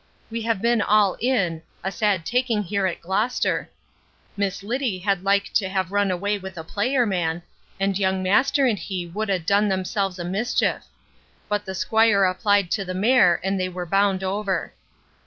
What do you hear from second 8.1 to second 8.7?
master